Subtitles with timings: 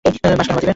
[0.05, 0.69] বাঁশি কেন বাজে?